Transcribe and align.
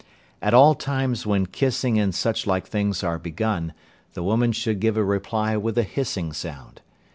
At 0.41 0.55
all 0.55 0.73
times 0.73 1.27
when 1.27 1.45
kissing 1.45 1.99
and 1.99 2.15
such 2.15 2.47
like 2.47 2.65
things 2.65 3.03
are 3.03 3.19
begun, 3.19 3.71
the 4.13 4.23
woman 4.23 4.51
should 4.51 4.79
give 4.79 4.97
a 4.97 5.03
reply 5.03 5.55
with 5.57 5.77
a 5.77 5.83
hissing 5.83 6.33
sound. 6.33 6.81